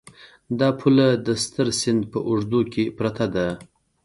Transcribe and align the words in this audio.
دا 0.59 0.69
پوله 0.79 1.07
د 1.25 1.27
ستر 1.43 1.67
سیند 1.79 2.01
په 2.11 2.19
اوږدو 2.27 2.59
کې 2.73 2.83
پرته 2.97 3.25
ده. 3.35 3.47